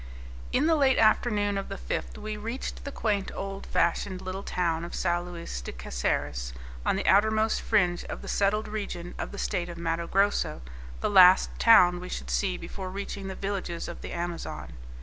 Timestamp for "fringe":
7.61-8.03